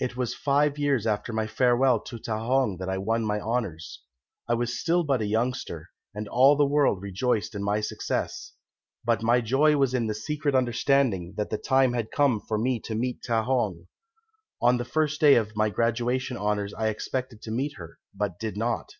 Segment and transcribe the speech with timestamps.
[0.00, 4.02] It was five years after my farewell to Ta hong that I won my honours.
[4.48, 8.54] I was still but a youngster, and all the world rejoiced in my success.
[9.04, 12.80] But my joy was in the secret understanding that the time had come for me
[12.86, 13.86] to meet Ta hong.
[14.60, 18.56] On the first day of my graduation honours I expected to meet her, but did
[18.56, 18.94] not.